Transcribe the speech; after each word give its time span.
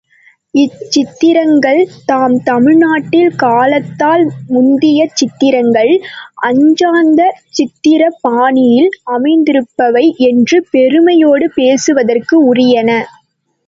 இச்சித்திரங்கள் 0.53 1.81
தாம் 2.05 2.37
தமிழ்நாட்டில் 2.43 3.35
காலத்தால் 3.35 4.23
முந்திய 4.47 5.05
சித்திரங்கள், 5.13 5.91
அஜந்தா 6.41 7.27
சித்திரப் 7.51 8.19
பாணியில் 8.21 8.91
அமைந்திருப்பவை 9.11 10.05
என்று 10.29 10.59
பெருமையோடு 10.71 11.47
பேசுவதற்கு 11.53 12.37
உரியன. 12.51 12.89